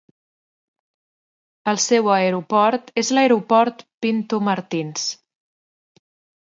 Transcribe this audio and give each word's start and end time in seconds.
El 1.73 1.77
seu 1.83 2.09
aeroport 2.15 2.91
és 3.03 3.13
l'Aeroport 3.19 3.87
Pinto 4.07 4.43
Martins. 4.51 5.07